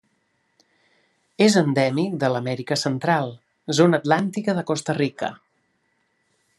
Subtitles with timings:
[1.47, 3.29] És endèmic de l'Amèrica Central:
[3.81, 5.35] zona atlàntica de Costa Rica.